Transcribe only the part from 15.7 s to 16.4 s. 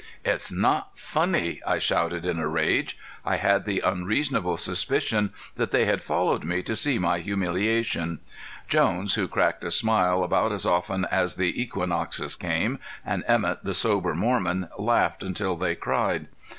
cried.